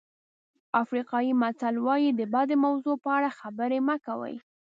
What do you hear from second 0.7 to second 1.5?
افریقایي